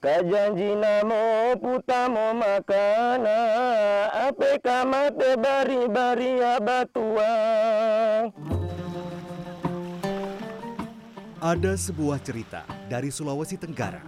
[0.00, 3.36] Kajanji namo putamo makana
[4.32, 7.32] Ape kamate bari-bari abatua
[11.36, 14.00] Ada sebuah cerita dari Sulawesi Tenggara.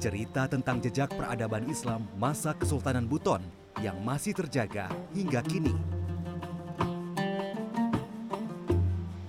[0.00, 3.40] Cerita tentang jejak peradaban Islam masa Kesultanan Buton
[3.80, 5.91] yang masih terjaga hingga kini.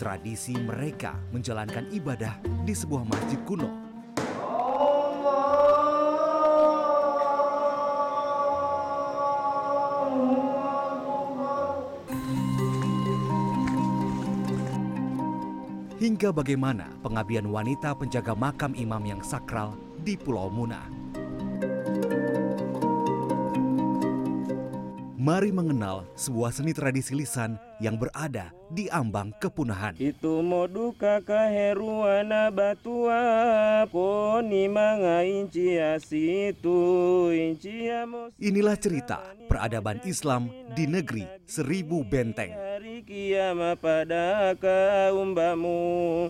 [0.03, 2.35] Tradisi mereka menjalankan ibadah
[2.67, 3.71] di sebuah masjid kuno.
[16.03, 20.83] Hingga bagaimana pengabdian wanita penjaga makam imam yang sakral di Pulau Muna.
[25.23, 29.95] Mari mengenal sebuah seni tradisi lisan yang berada di ambang kepunahan.
[29.95, 34.67] Itu moduka kaheruana batua Poni
[36.03, 36.81] situ
[38.35, 42.51] Inilah cerita peradaban Islam di negeri seribu benteng.
[42.51, 46.27] Hari kiamat pada kaumbamu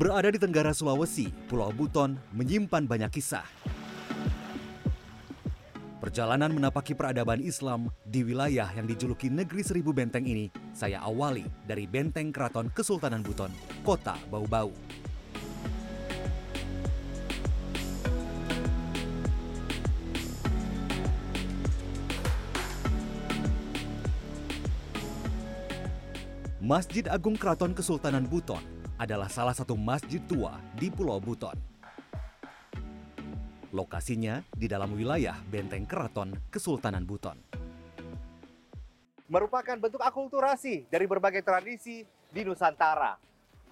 [0.00, 3.44] Berada di Tenggara Sulawesi, Pulau Buton menyimpan banyak kisah.
[6.00, 11.84] Perjalanan menapaki peradaban Islam di wilayah yang dijuluki Negeri Seribu Benteng ini, saya awali dari
[11.84, 13.52] Benteng Keraton Kesultanan Buton,
[13.84, 14.72] Kota Bau-Bau.
[26.64, 31.56] Masjid Agung Keraton Kesultanan Buton adalah salah satu masjid tua di Pulau Buton.
[33.72, 37.40] Lokasinya di dalam wilayah Benteng Keraton Kesultanan Buton.
[39.32, 43.16] Merupakan bentuk akulturasi dari berbagai tradisi di Nusantara.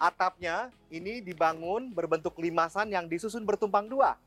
[0.01, 4.17] Atapnya ini dibangun berbentuk limasan yang disusun bertumpang dua.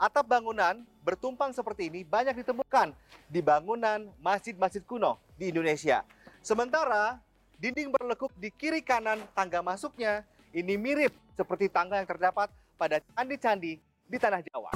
[0.00, 2.96] Atap bangunan bertumpang seperti ini banyak ditemukan
[3.28, 6.00] di bangunan masjid-masjid kuno di Indonesia.
[6.40, 7.20] Sementara
[7.58, 10.22] dinding berlekuk di kiri kanan tangga masuknya
[10.56, 12.48] ini mirip seperti tangga yang terdapat
[12.80, 13.76] pada candi-candi
[14.08, 14.72] di tanah Jawa.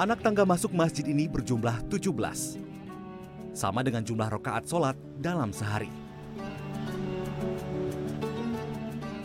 [0.00, 2.60] Anak tangga masuk masjid ini berjumlah 17.
[3.56, 5.92] Sama dengan jumlah rokaat sholat dalam sehari.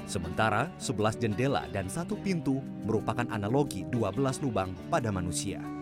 [0.08, 5.76] Sementara 11 jendela dan satu pintu merupakan analogi 12 lubang pada manusia.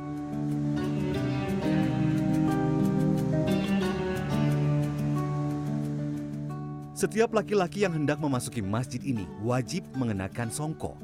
[7.03, 10.95] Setiap laki-laki yang hendak memasuki masjid ini wajib mengenakan songko.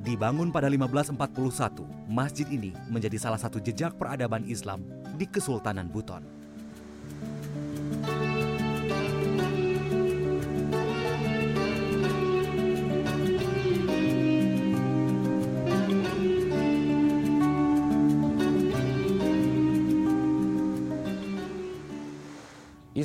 [0.00, 4.80] Dibangun pada 1541, masjid ini menjadi salah satu jejak peradaban Islam
[5.20, 6.37] di Kesultanan Buton.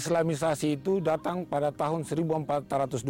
[0.04, 3.08] Islamisasi itu datang pada tahun 1412.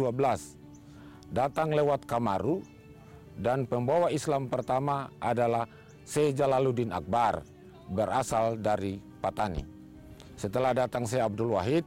[1.34, 2.62] Datang lewat Kamaru
[3.34, 5.66] dan pembawa Islam pertama adalah
[6.06, 7.42] Syekh Jalaluddin Akbar
[7.90, 9.66] berasal dari Patani.
[10.38, 11.82] Setelah datang Syekh Abdul Wahid,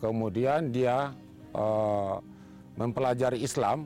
[0.00, 1.12] kemudian dia
[1.52, 2.16] uh,
[2.80, 3.84] mempelajari Islam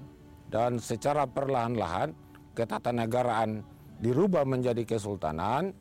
[0.54, 2.14] dan secara perlahan-lahan
[2.54, 3.66] ketatanegaraan
[3.98, 5.74] dirubah menjadi kesultanan.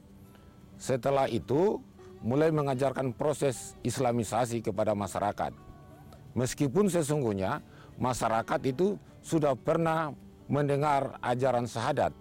[0.82, 1.78] Setelah itu
[2.24, 5.52] mulai mengajarkan proses islamisasi kepada masyarakat.
[6.34, 7.60] Meskipun sesungguhnya
[8.00, 10.16] masyarakat itu sudah pernah
[10.48, 12.16] mendengar ajaran syahadat.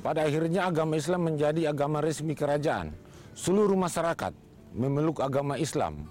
[0.00, 2.92] Pada akhirnya agama Islam menjadi agama resmi kerajaan.
[3.36, 4.32] Seluruh masyarakat
[4.76, 6.04] memeluk agama Islam.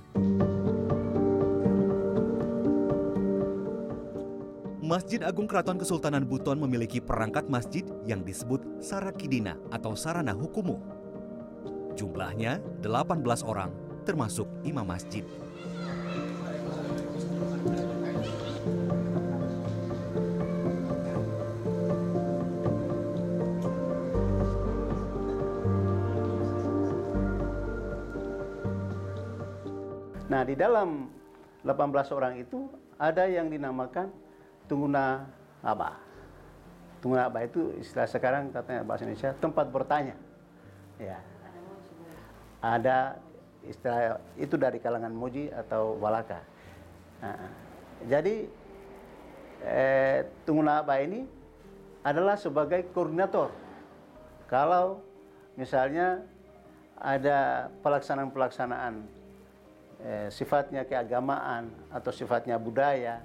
[4.90, 10.82] Masjid Agung Keraton Kesultanan Buton memiliki perangkat masjid yang disebut Sarakidina atau Sarana Hukumu.
[12.00, 13.76] Jumlahnya 18 orang,
[14.08, 15.28] termasuk imam masjid.
[30.32, 31.12] Nah, di dalam
[31.68, 34.08] 18 orang itu ada yang dinamakan
[34.72, 35.28] Tungguna
[35.60, 36.00] Aba.
[37.04, 40.16] Tungguna Aba itu istilah sekarang katanya bahasa Indonesia tempat bertanya.
[40.96, 41.20] Ya.
[42.60, 43.16] Ada
[43.64, 46.44] istilah itu dari kalangan Moji atau Walaka.
[47.24, 47.52] Nah,
[48.08, 48.48] jadi
[49.64, 51.24] eh, Tungguna Aba ini
[52.04, 53.52] adalah sebagai koordinator.
[54.48, 55.04] Kalau
[55.60, 56.24] misalnya
[57.00, 58.94] ada pelaksanaan-pelaksanaan
[60.04, 63.24] eh, sifatnya keagamaan atau sifatnya budaya.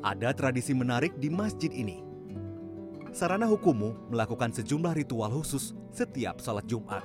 [0.00, 2.09] Ada tradisi menarik di masjid ini.
[3.20, 7.04] Sarana Hukumu melakukan sejumlah ritual khusus setiap sholat Jumat.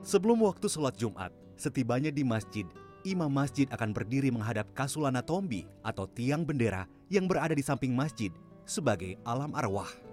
[0.00, 1.28] Sebelum waktu sholat Jumat,
[1.60, 2.64] setibanya di masjid,
[3.04, 8.32] imam masjid akan berdiri menghadap Kasulana Tombi atau tiang bendera yang berada di samping masjid
[8.64, 10.03] sebagai alam arwah.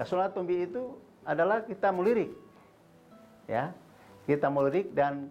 [0.00, 0.96] Kasulat Tombi itu
[1.28, 2.32] adalah kita melirik.
[3.44, 3.76] Ya.
[4.24, 5.28] Kita melirik dan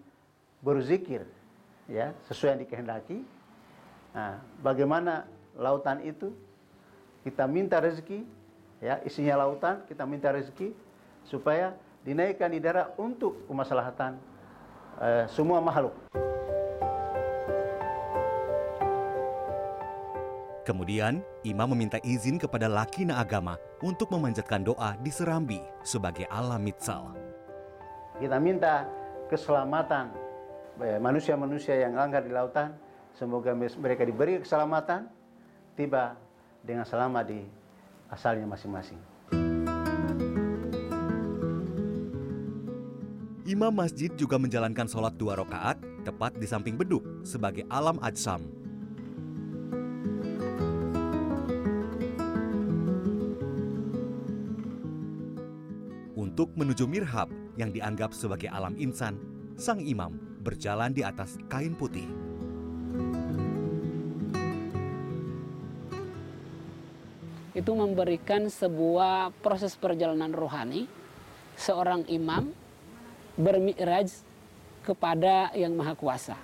[0.61, 1.25] berzikir
[1.89, 3.25] ya, sesuai yang dikehendaki.
[4.13, 5.25] Nah, bagaimana
[5.57, 6.29] lautan itu
[7.25, 8.21] kita minta rezeki
[8.77, 10.77] ya, isinya lautan, kita minta rezeki
[11.25, 11.73] supaya
[12.05, 14.21] dinaikkan di darat untuk kemaslahatan
[15.01, 15.97] eh, semua makhluk.
[20.69, 27.17] Kemudian, imam meminta izin kepada lakina agama untuk memanjatkan doa di Serambi sebagai alam mitsal.
[28.21, 28.85] Kita minta
[29.33, 30.13] keselamatan
[30.77, 32.77] eh, manusia-manusia yang langgar di lautan.
[33.17, 35.09] Semoga mereka diberi keselamatan,
[35.73, 36.13] tiba
[36.61, 37.41] dengan selamat di
[38.13, 39.01] asalnya masing-masing.
[43.49, 48.58] Imam masjid juga menjalankan sholat dua rakaat tepat di samping beduk sebagai alam ajsam.
[56.39, 57.27] Untuk menuju mirhab
[57.59, 59.19] yang dianggap sebagai alam insan,
[59.59, 62.07] sang imam berjalan di atas kain putih.
[67.59, 70.87] itu memberikan sebuah proses perjalanan rohani
[71.59, 72.55] seorang imam
[73.35, 74.07] bermi'raj
[74.87, 76.39] kepada yang maha kuasa.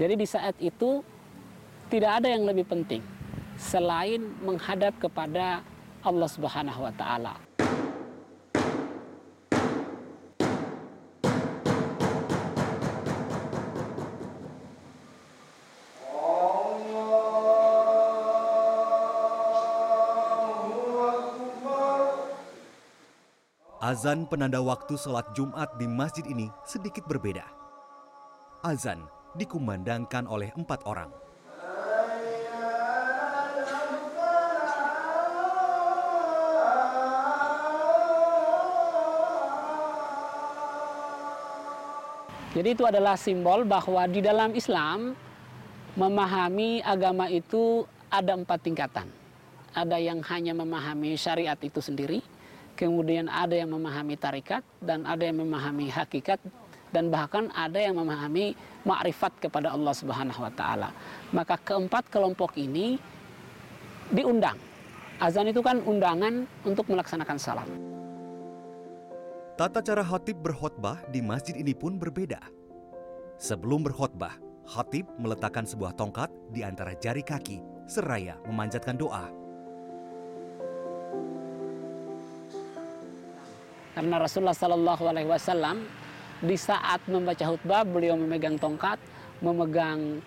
[0.00, 1.04] Jadi di saat itu
[1.92, 3.04] tidak ada yang lebih penting
[3.60, 5.60] selain menghadap kepada
[6.00, 7.45] Allah Subhanahu wa taala.
[23.86, 27.46] Azan penanda waktu sholat Jumat di masjid ini sedikit berbeda.
[28.66, 29.06] Azan
[29.38, 31.06] dikumandangkan oleh empat orang.
[42.58, 45.14] Jadi itu adalah simbol bahwa di dalam Islam
[45.94, 49.06] memahami agama itu ada empat tingkatan.
[49.78, 52.18] Ada yang hanya memahami syariat itu sendiri,
[52.76, 56.38] kemudian ada yang memahami tarikat, dan ada yang memahami hakikat,
[56.92, 58.54] dan bahkan ada yang memahami
[58.86, 60.92] makrifat kepada Allah Subhanahu wa taala.
[61.34, 63.00] Maka keempat kelompok ini
[64.12, 64.60] diundang.
[65.16, 67.68] Azan itu kan undangan untuk melaksanakan salat.
[69.56, 72.44] Tata cara khatib berkhutbah di masjid ini pun berbeda.
[73.40, 74.36] Sebelum berkhutbah,
[74.68, 79.45] khatib meletakkan sebuah tongkat di antara jari kaki seraya memanjatkan doa.
[83.96, 85.88] Karena Rasulullah Sallallahu Alaihi Wasallam
[86.44, 89.00] di saat membaca khutbah beliau memegang tongkat,
[89.40, 90.20] memegang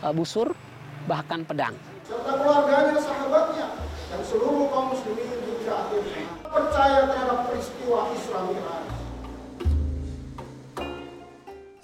[0.00, 0.56] uh, busur,
[1.04, 1.76] bahkan pedang.
[2.08, 3.68] serta keluarganya, sahabatnya,
[4.08, 8.84] dan seluruh kaum muslimin hingga akhirnya percaya terhadap peristiwa Isra Mi'raj.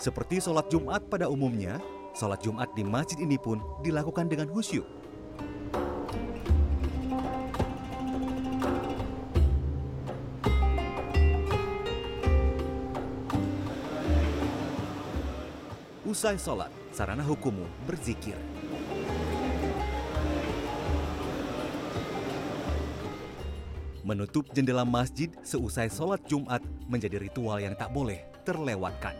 [0.01, 1.77] Seperti sholat Jumat pada umumnya,
[2.17, 5.02] sholat Jumat di masjid ini pun dilakukan dengan khusyuk.
[16.13, 18.37] Usai sholat, sarana hukumu berzikir.
[24.05, 29.17] Menutup jendela masjid seusai sholat Jumat menjadi ritual yang tak boleh terlewatkan.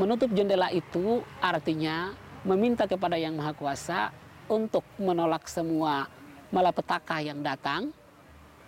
[0.00, 2.16] Menutup jendela itu artinya
[2.48, 4.00] meminta kepada Yang Maha Kuasa
[4.48, 6.08] untuk menolak semua
[6.54, 7.90] malapetaka yang datang,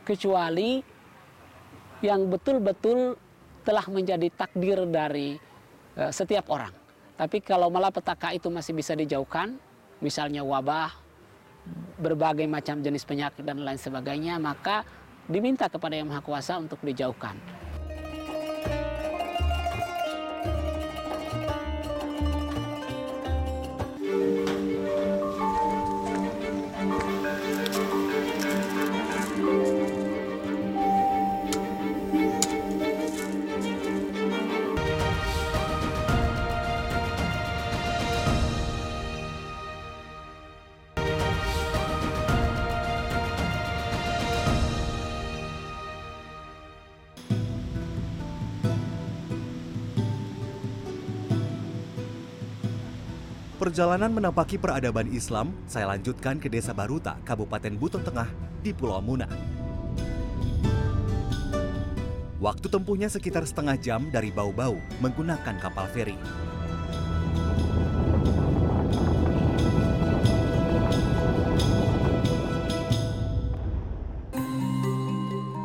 [0.02, 0.82] kecuali
[2.02, 3.14] yang betul-betul
[3.62, 5.38] telah menjadi takdir dari
[5.94, 6.74] uh, setiap orang.
[7.14, 9.56] Tapi kalau malapetaka itu masih bisa dijauhkan,
[10.02, 10.92] misalnya wabah,
[12.02, 14.84] berbagai macam jenis penyakit dan lain sebagainya, maka
[15.26, 17.34] diminta kepada Yang Maha Kuasa untuk dijauhkan.
[53.66, 58.30] Perjalanan menapaki peradaban Islam, saya lanjutkan ke Desa Baruta, Kabupaten Buton Tengah,
[58.62, 59.26] di Pulau Muna.
[62.38, 66.14] Waktu tempuhnya sekitar setengah jam dari Bau-Bau menggunakan kapal feri.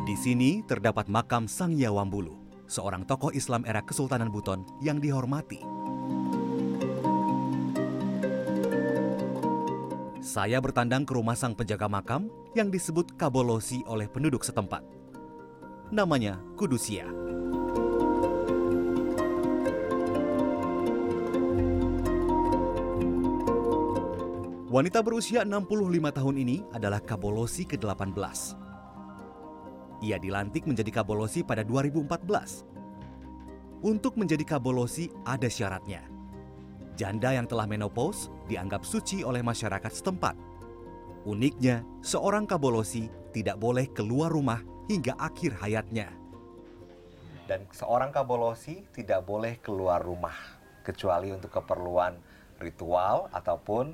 [0.02, 2.34] Di sini terdapat makam Sang Yawambulu,
[2.66, 5.62] seorang tokoh Islam era Kesultanan Buton yang dihormati.
[10.32, 14.80] Saya bertandang ke rumah sang penjaga makam yang disebut Kabolosi oleh penduduk setempat.
[15.92, 17.04] Namanya Kudusia.
[24.72, 28.16] Wanita berusia 65 tahun ini adalah Kabolosi ke-18.
[30.00, 33.84] Ia dilantik menjadi Kabolosi pada 2014.
[33.84, 36.08] Untuk menjadi Kabolosi ada syaratnya.
[36.96, 40.36] Janda yang telah menopause dianggap suci oleh masyarakat setempat.
[41.24, 44.60] Uniknya, seorang Kabolosi tidak boleh keluar rumah
[44.92, 46.12] hingga akhir hayatnya.
[47.48, 50.34] Dan seorang kabolosi tidak boleh keluar rumah
[50.86, 52.16] kecuali untuk keperluan
[52.62, 53.92] ritual ataupun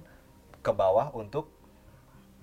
[0.60, 1.48] ke bawah untuk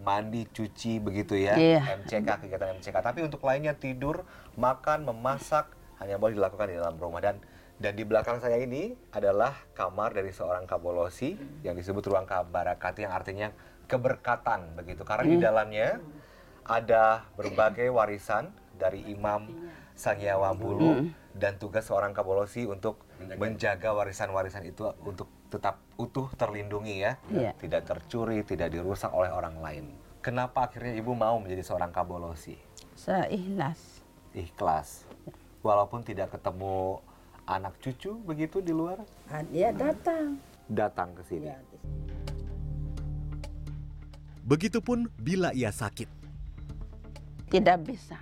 [0.01, 2.03] mandi, cuci begitu ya, Iya.
[2.03, 2.95] MCK kegiatan MCK.
[2.99, 4.27] Tapi untuk lainnya tidur,
[4.59, 5.71] makan, memasak
[6.03, 7.39] hanya boleh dilakukan di dalam rumah dan
[7.75, 13.11] dan di belakang saya ini adalah kamar dari seorang kabolosi yang disebut ruang kabarakati yang
[13.11, 13.51] artinya
[13.85, 15.03] keberkatan begitu.
[15.03, 15.99] Karena di dalamnya
[16.65, 19.51] ada berbagai warisan dari Imam
[19.95, 23.03] Sangyawambulu dan tugas seorang kabolosi untuk
[23.39, 27.55] menjaga warisan-warisan itu untuk tetap utuh terlindungi ya, Iya.
[27.55, 29.85] tidak tercuri, tidak dirusak oleh orang lain.
[30.19, 32.59] Kenapa akhirnya ibu mau menjadi seorang kabolosi?
[32.97, 34.03] Saya ikhlas.
[34.35, 35.07] Ikhlas,
[35.63, 36.99] walaupun tidak ketemu
[37.45, 40.37] anak cucu begitu di luar, Ah, Dia datang.
[40.65, 41.45] datang ke sini.
[41.45, 41.57] Ya,
[44.45, 46.09] Begitupun bila ia sakit.
[47.49, 48.17] Tidak bisa.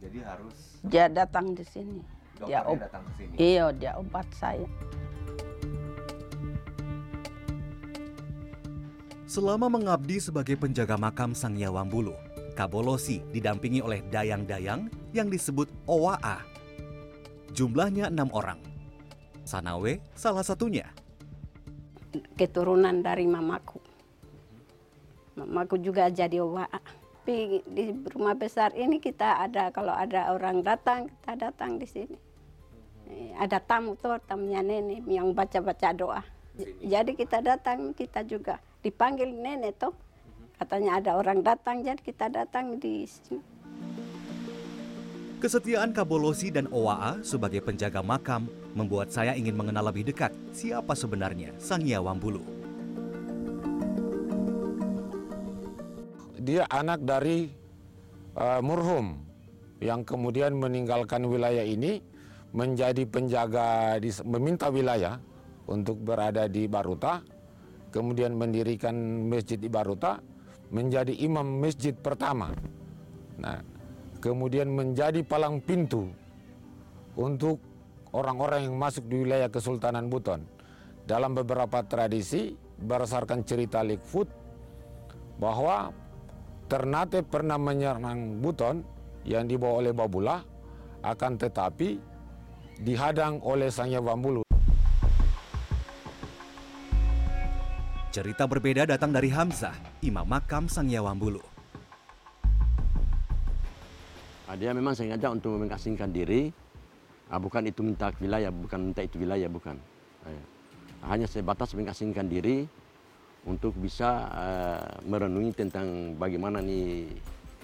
[0.00, 2.00] Jadi harus Dia datang di sini.
[2.44, 3.34] Dia datang ke sini.
[3.40, 4.68] Iya, dia obat saya.
[9.24, 12.12] Selama mengabdi sebagai penjaga makam Sang Yawambulu,
[12.52, 16.53] Kabolosi didampingi oleh dayang-dayang yang disebut Owa'a.
[17.54, 18.58] Jumlahnya enam orang.
[19.46, 20.90] Sanawe salah satunya.
[22.34, 23.78] Keturunan dari mamaku.
[25.38, 26.66] Mamaku juga jadi owa.
[26.66, 32.18] Tapi di rumah besar ini kita ada kalau ada orang datang kita datang di sini.
[33.06, 36.26] Eh, Ada tamu tuh tamunya nenek yang baca-baca doa.
[36.82, 39.94] Jadi kita datang kita juga dipanggil nenek tuh.
[40.58, 43.53] Katanya ada orang datang jadi kita datang di sini.
[45.44, 51.52] Kesetiaan Kabolosi dan Owa'a sebagai penjaga makam membuat saya ingin mengenal lebih dekat siapa sebenarnya
[51.60, 52.40] Sang Yawambulu.
[56.40, 57.52] Dia anak dari
[58.40, 59.20] uh, murhum
[59.84, 62.00] yang kemudian meninggalkan wilayah ini
[62.56, 65.20] menjadi penjaga di, meminta wilayah
[65.68, 67.20] untuk berada di Baruta,
[67.92, 68.96] kemudian mendirikan
[69.28, 70.24] masjid di Baruta,
[70.72, 72.48] menjadi imam masjid pertama.
[73.36, 73.73] Nah,
[74.24, 76.08] kemudian menjadi palang pintu
[77.12, 77.60] untuk
[78.16, 80.40] orang-orang yang masuk di wilayah Kesultanan Buton.
[81.04, 84.32] Dalam beberapa tradisi berdasarkan cerita Likfoot
[85.36, 85.92] bahwa
[86.64, 88.80] Ternate pernah menyerang Buton
[89.28, 90.40] yang dibawa oleh Babula
[91.04, 92.00] akan tetapi
[92.80, 94.40] dihadang oleh Sang Yawambulu.
[98.08, 101.53] Cerita berbeda datang dari Hamzah, imam makam Sang Yawambulu.
[104.54, 106.54] Dia memang sengaja untuk mengasingkan diri,
[107.26, 109.74] ah, bukan itu minta wilayah, bukan minta itu wilayah, bukan.
[110.30, 110.42] Eh,
[111.04, 112.64] hanya sebatas mengasingkan diri
[113.44, 117.10] untuk bisa eh, merenungi tentang bagaimana nih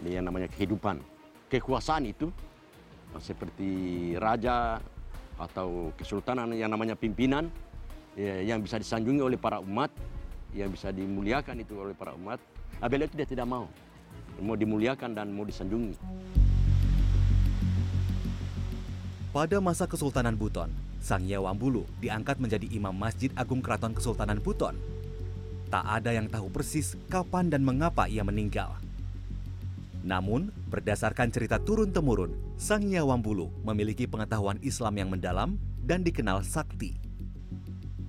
[0.02, 0.99] ini yang namanya kehidupan.
[1.47, 2.26] Kekuasaan itu
[3.14, 3.70] eh, seperti
[4.18, 4.82] raja
[5.40, 7.49] atau kesultanan yang namanya pimpinan
[8.18, 9.88] ya, yang bisa disanjungi oleh para umat
[10.50, 12.42] yang bisa dimuliakan itu oleh para umat.
[12.82, 13.70] Abel itu dia tidak mau
[14.40, 15.94] mau dimuliakan dan mau disanjungi
[19.31, 24.75] Pada masa Kesultanan Buton, Sang Yawambulu diangkat menjadi Imam Masjid Agung Keraton Kesultanan Buton.
[25.71, 28.75] Tak ada yang tahu persis kapan dan mengapa ia meninggal.
[30.03, 36.99] Namun, berdasarkan cerita turun-temurun, Sang Yawambulu memiliki pengetahuan Islam yang mendalam dan dikenal sakti.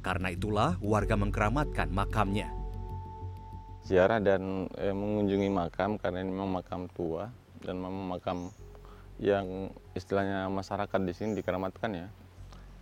[0.01, 2.49] Karena itulah warga mengkeramatkan makamnya.
[3.85, 7.29] ziarah dan eh, mengunjungi makam karena ini memang makam tua
[7.61, 8.49] dan memang makam
[9.21, 12.07] yang istilahnya masyarakat di sini dikeramatkan ya.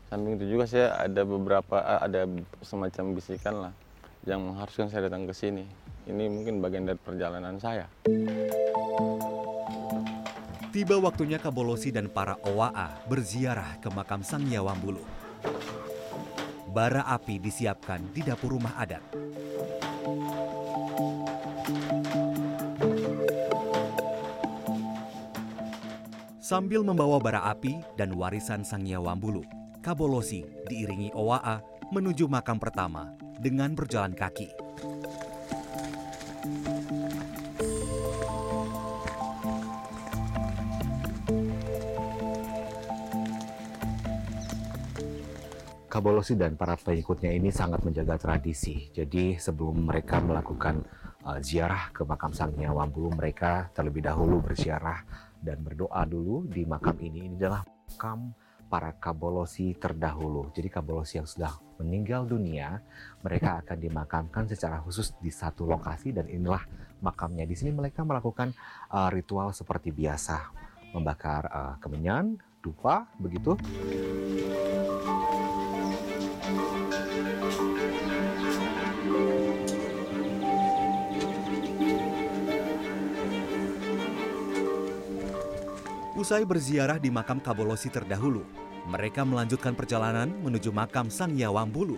[0.08, 2.22] Samping itu juga saya ada beberapa eh, ada
[2.64, 3.74] semacam bisikan lah
[4.24, 5.68] yang mengharuskan saya datang ke sini.
[6.10, 7.86] Ini mungkin bagian dari perjalanan saya.
[10.74, 15.04] Tiba waktunya Kabolosi dan para Owa'a berziarah ke makam Sang Yawambulu.
[16.74, 19.29] Bara api disiapkan di dapur rumah adat.
[26.50, 29.46] Sambil membawa bara api dan warisan Sang Yawambulu,
[29.86, 31.62] Kabolosi diiringi Owa'a
[31.94, 34.50] menuju makam pertama dengan berjalan kaki.
[45.86, 48.90] Kabolosi dan para pengikutnya ini sangat menjaga tradisi.
[48.90, 50.82] Jadi sebelum mereka melakukan
[51.30, 56.96] uh, ziarah ke makam Sang Nyawambulu, mereka terlebih dahulu berziarah dan berdoa dulu di makam
[57.00, 57.32] ini.
[57.32, 58.36] Ini adalah makam
[58.70, 60.54] para Kabolosi terdahulu.
[60.54, 62.78] Jadi Kabolosi yang sudah meninggal dunia,
[63.26, 66.62] mereka akan dimakamkan secara khusus di satu lokasi dan inilah
[67.02, 67.50] makamnya.
[67.50, 68.54] Di sini mereka melakukan
[68.94, 70.54] uh, ritual seperti biasa,
[70.94, 73.58] membakar uh, kemenyan, dupa, begitu.
[86.20, 88.44] Usai berziarah di makam Kabolosi terdahulu,
[88.92, 91.96] mereka melanjutkan perjalanan menuju makam Sang Yawambulu.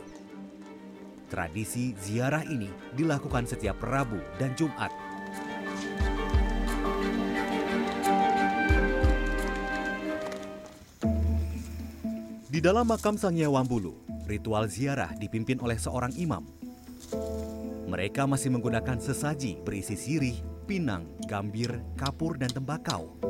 [1.25, 4.93] Tradisi ziarah ini dilakukan setiap Rabu dan Jumat.
[12.45, 13.97] Di dalam makam Sang Yawambulu,
[14.29, 16.45] ritual ziarah dipimpin oleh seorang imam.
[17.89, 20.37] Mereka masih menggunakan sesaji berisi sirih,
[20.69, 23.20] pinang, gambir, kapur, dan tembakau.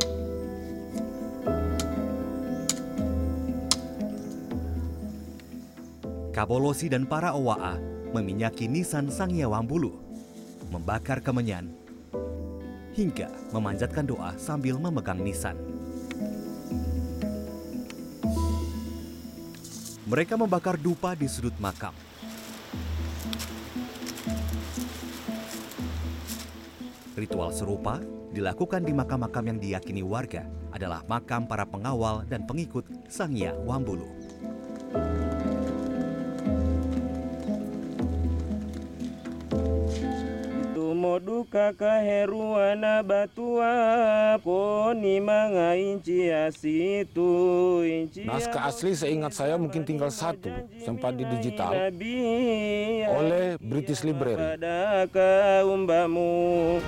[6.42, 7.78] Kabolosi dan para owa'a
[8.18, 9.94] meminyaki nisan Sang Yawambulu,
[10.74, 11.70] membakar kemenyan,
[12.98, 15.54] hingga memanjatkan doa sambil memegang nisan.
[20.10, 21.94] Mereka membakar dupa di sudut makam.
[27.22, 28.02] Ritual serupa
[28.34, 34.10] dilakukan di makam-makam yang diyakini warga adalah makam para pengawal dan pengikut Sangya Wambulu.
[41.22, 50.50] Moduka kaheruana batua koni manga inci asitu inci Naskah asli seingat saya mungkin tinggal satu
[50.82, 51.94] sempat di digital
[53.22, 54.58] oleh British Library.
[54.58, 56.82] pada kaumbamu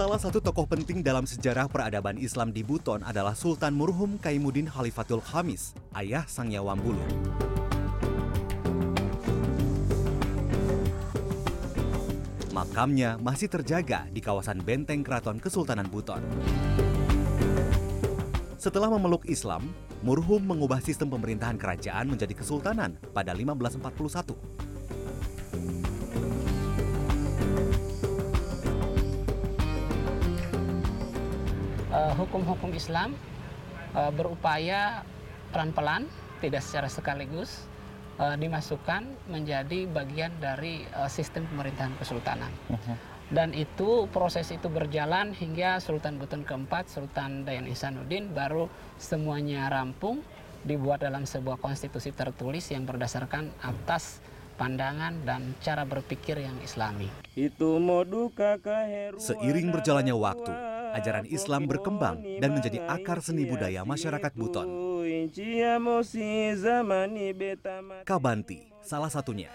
[0.00, 5.20] Salah satu tokoh penting dalam sejarah peradaban Islam di Buton adalah Sultan Murhum Kaimuddin Khalifatul
[5.20, 7.04] Khamis, ayah Sang Yawambulu.
[12.56, 16.24] Makamnya masih terjaga di kawasan benteng Keraton Kesultanan Buton.
[18.56, 19.68] Setelah memeluk Islam,
[20.00, 24.59] Murhum mengubah sistem pemerintahan kerajaan menjadi kesultanan pada 1541.
[32.14, 33.14] Hukum-hukum Islam
[33.94, 35.02] eh, berupaya
[35.50, 36.06] pelan-pelan,
[36.38, 37.66] tidak secara sekaligus
[38.18, 42.50] eh, dimasukkan menjadi bagian dari eh, sistem pemerintahan kesultanan.
[43.30, 48.66] Dan itu proses itu berjalan hingga Sultan Buton keempat, Sultan Dayan Ihsanuddin baru
[48.98, 50.26] semuanya rampung
[50.66, 54.18] dibuat dalam sebuah konstitusi tertulis yang berdasarkan atas
[54.60, 57.08] pandangan dan cara berpikir yang islami.
[59.16, 60.52] Seiring berjalannya waktu,
[60.94, 64.66] ajaran Islam berkembang dan menjadi akar seni budaya masyarakat Buton.
[68.06, 69.50] Kabanti salah satunya.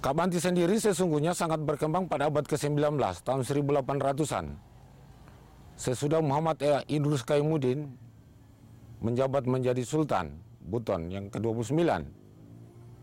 [0.00, 4.46] Kabanti sendiri sesungguhnya sangat berkembang pada abad ke-19, tahun 1800-an.
[5.80, 7.88] Sesudah Muhammad eh, Idrus Kaimuddin
[9.00, 12.19] menjabat menjadi Sultan Buton yang ke-29.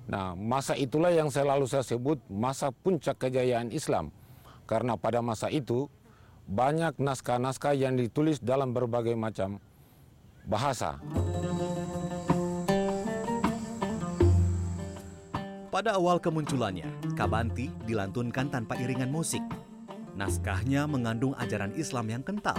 [0.07, 4.15] Nah, masa itulah yang selalu saya sebut masa puncak kejayaan Islam.
[4.63, 5.91] Karena pada masa itu
[6.47, 9.59] banyak naskah-naskah yang ditulis dalam berbagai macam
[10.47, 10.95] bahasa.
[15.67, 19.43] Pada awal kemunculannya, Kabanti dilantunkan tanpa iringan musik.
[20.15, 22.57] Naskahnya mengandung ajaran Islam yang kental.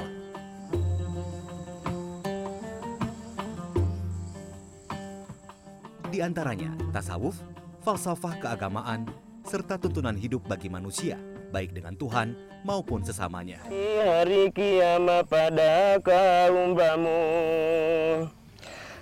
[6.09, 7.37] Di antaranya tasawuf,
[7.85, 9.05] falsafah keagamaan,
[9.45, 11.21] serta tuntunan hidup bagi manusia,
[11.53, 12.33] baik dengan Tuhan
[12.65, 13.61] maupun sesamanya.
[13.69, 17.21] Di hari kiamat pada kaum bamu.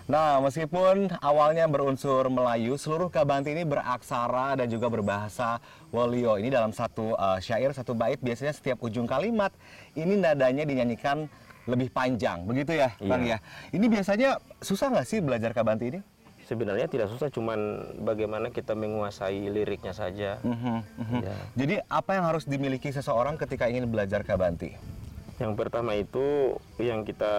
[0.07, 5.63] Nah, meskipun awalnya berunsur Melayu, seluruh Kabanti ini beraksara dan juga berbahasa
[5.95, 6.39] Wolio.
[6.43, 9.55] Ini dalam satu uh, syair, satu bait, biasanya setiap ujung kalimat,
[9.95, 11.31] ini nadanya dinyanyikan
[11.71, 12.47] lebih panjang.
[12.47, 13.39] Begitu ya, Bang Iya.
[13.43, 13.75] ya?
[13.75, 16.01] Ini biasanya susah nggak sih belajar Kabanti ini?
[16.47, 20.39] Sebenarnya tidak susah, cuman bagaimana kita menguasai liriknya saja.
[21.19, 21.37] Ya.
[21.59, 24.79] Jadi apa yang harus dimiliki seseorang ketika ingin belajar Kabanti?
[25.43, 27.35] Yang pertama itu yang kita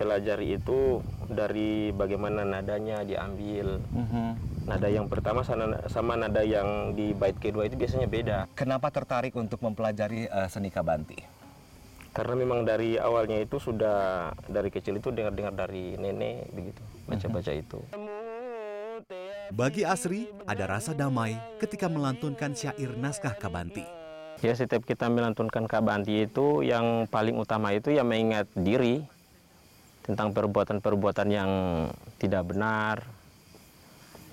[0.00, 3.82] pelajari itu dari bagaimana nadanya diambil.
[4.64, 8.38] Nada yang pertama sama, sama nada yang di bait kedua itu biasanya beda.
[8.54, 11.39] Kenapa tertarik untuk mempelajari uh, seni Kabanti?
[12.10, 17.78] Karena memang dari awalnya itu sudah dari kecil itu dengar-dengar dari nenek begitu baca-baca itu.
[19.50, 23.82] Bagi Asri, ada rasa damai ketika melantunkan syair naskah Kabanti.
[24.40, 29.04] Ya setiap kita melantunkan kabanti itu yang paling utama itu ya mengingat diri
[30.00, 31.50] tentang perbuatan-perbuatan yang
[32.16, 33.04] tidak benar,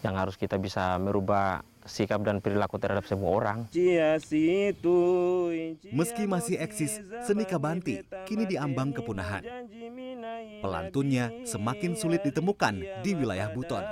[0.08, 3.66] yang harus kita bisa merubah sikap dan perilaku terhadap semua orang.
[5.90, 9.42] Meski masih eksis, seni Kabanti kini diambang kepunahan.
[10.62, 13.84] Pelantunnya semakin sulit ditemukan di wilayah Buton.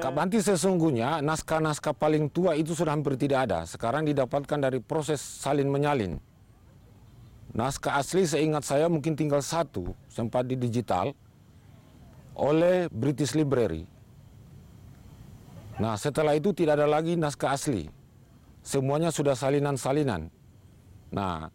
[0.00, 3.66] Kabanti sesungguhnya naskah-naskah paling tua itu sudah hampir tidak ada.
[3.66, 6.16] Sekarang didapatkan dari proses salin menyalin.
[7.52, 11.12] Naskah asli seingat saya mungkin tinggal satu sempat di digital
[12.32, 13.91] oleh British Library.
[15.80, 17.88] Nah setelah itu tidak ada lagi naskah asli.
[18.60, 20.28] Semuanya sudah salinan-salinan.
[21.12, 21.48] Nah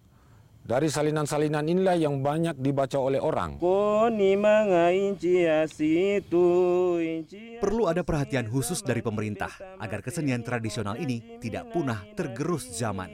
[0.67, 3.56] dari salinan-salinan inilah yang banyak dibaca oleh orang.
[7.63, 13.08] Perlu ada perhatian khusus dari pemerintah agar kesenian tradisional ini tidak punah tergerus zaman.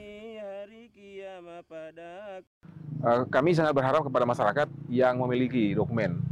[3.04, 6.24] Eh, kami sangat berharap kepada masyarakat yang memiliki dokumen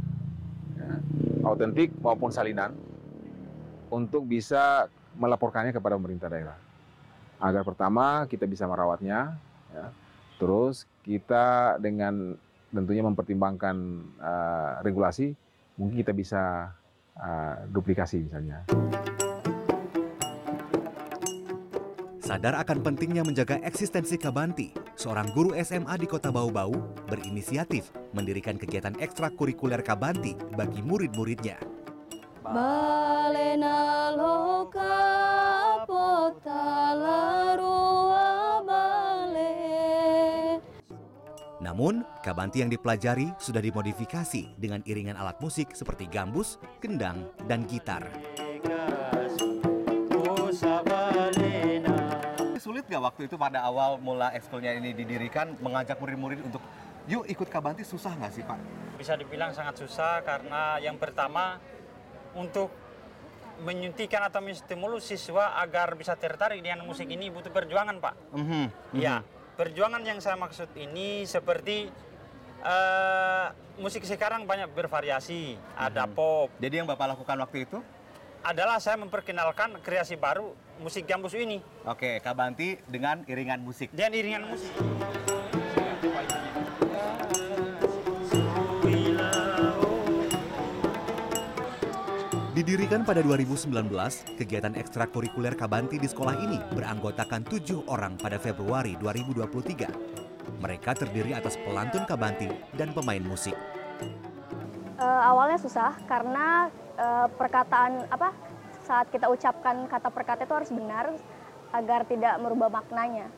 [0.73, 0.89] ya,
[1.45, 2.73] autentik maupun salinan
[3.93, 6.57] untuk bisa melaporkannya kepada pemerintah daerah.
[7.37, 9.37] Agar pertama kita bisa merawatnya,
[9.69, 9.93] ya.
[10.41, 12.33] terus kita dengan
[12.73, 13.75] tentunya mempertimbangkan
[14.17, 15.37] eh, regulasi,
[15.77, 16.73] mungkin kita bisa
[17.13, 18.65] eh, duplikasi misalnya.
[22.23, 26.71] Sadar akan pentingnya menjaga eksistensi Kabanti, seorang guru SMA di kota Bau-Bau
[27.11, 31.72] berinisiatif mendirikan kegiatan ekstrakurikuler Kabanti bagi murid-muridnya.
[32.43, 34.99] Balena loka
[35.87, 39.55] potala rua bale.
[41.63, 48.03] Namun, Kabanti yang dipelajari sudah dimodifikasi dengan iringan alat musik seperti gambus, kendang, dan gitar.
[52.59, 56.59] Sulit nggak waktu itu pada awal mula ekskulnya ini didirikan mengajak murid-murid untuk
[57.07, 58.59] yuk ikut Kabanti susah nggak sih Pak?
[58.99, 61.59] Bisa dibilang sangat susah karena yang pertama
[62.37, 62.69] untuk
[63.61, 68.15] menyuntikkan atau menstimulus siswa agar bisa tertarik dengan musik ini butuh perjuangan Pak.
[68.33, 68.63] Mhm,
[68.97, 69.21] Iya,
[69.55, 71.87] perjuangan yang saya maksud ini seperti
[72.63, 76.47] eh, musik sekarang banyak bervariasi, ada pop.
[76.63, 77.83] Jadi yang Bapak lakukan waktu itu?
[78.43, 81.59] Adalah saya memperkenalkan kreasi baru musik gambus ini.
[81.83, 83.91] Oke, Kabanti dengan iringan musik.
[83.91, 84.71] Dan iringan musik.
[92.73, 93.69] Didirikan pada 2019,
[94.33, 100.57] kegiatan ekstrakurikuler Kabanti di sekolah ini beranggotakan tujuh orang pada Februari 2023.
[100.57, 103.53] Mereka terdiri atas pelantun Kabanti dan pemain musik.
[104.97, 108.33] Uh, awalnya susah karena uh, perkataan apa
[108.81, 111.13] saat kita ucapkan kata perkata itu harus benar
[111.77, 113.29] agar tidak merubah maknanya.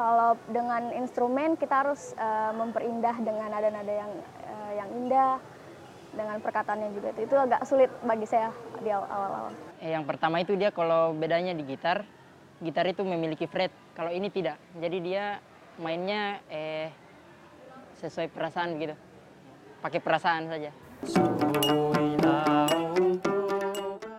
[0.00, 4.12] Kalau dengan instrumen kita harus uh, memperindah dengan nada-nada yang
[4.48, 5.36] uh, yang indah,
[6.12, 8.52] dengan perkataannya juga itu, itu agak sulit bagi saya
[8.84, 9.52] di awal-awal.
[9.80, 12.04] Eh, yang pertama itu dia kalau bedanya di gitar,
[12.60, 14.60] gitar itu memiliki fret, kalau ini tidak.
[14.76, 15.40] Jadi dia
[15.80, 16.92] mainnya eh
[17.98, 18.94] sesuai perasaan begitu,
[19.80, 20.70] pakai perasaan saja.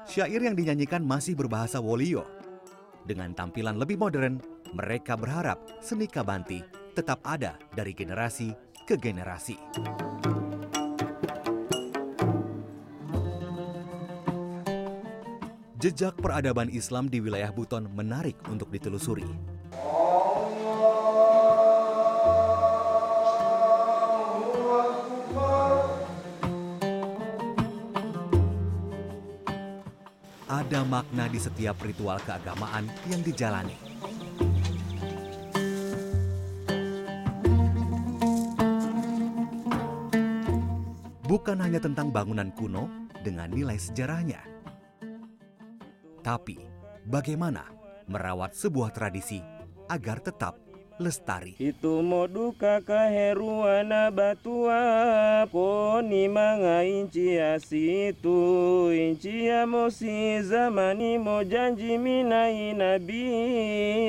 [0.08, 2.26] Syair yang dinyanyikan masih berbahasa Wolio.
[3.04, 4.40] Dengan tampilan lebih modern,
[4.72, 8.54] mereka berharap seni Kabanti tetap ada dari generasi
[8.86, 9.58] ke generasi.
[15.84, 19.28] Jejak peradaban Islam di wilayah Buton menarik untuk ditelusuri.
[30.48, 33.76] Ada makna di setiap ritual keagamaan yang dijalani.
[41.28, 42.88] Bukan hanya tentang bangunan kuno
[43.20, 44.53] dengan nilai sejarahnya,
[46.24, 46.58] tapi
[47.04, 47.68] bagaimana
[48.08, 49.44] merawat sebuah tradisi
[49.92, 50.56] agar tetap
[51.02, 51.58] lestari.
[51.58, 63.26] Itu moduka kaheruana batua poni manga inci asitu inci mosi zamani mo janji minai nabi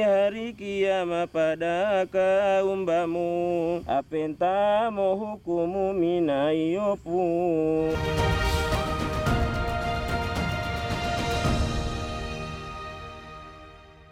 [0.05, 7.25] hari kiamat pada kaumbamu apenta mo hukumu minai opu.